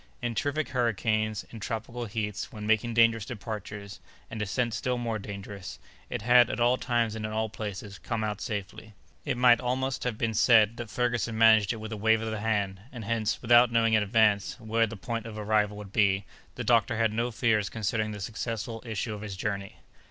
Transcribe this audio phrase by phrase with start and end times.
[0.19, 3.99] In terrific hurricanes, in tropical heats, when making dangerous departures,
[4.31, 5.77] and descents still more dangerous,
[6.09, 8.93] it had, at all times and in all places, come out safely.
[9.25, 12.39] It might almost have been said that Ferguson managed it with a wave of the
[12.39, 16.25] hand; and hence, without knowing in advance, where the point of arrival would be,
[16.55, 19.75] the doctor had no fears concerning the successful issue of his journey.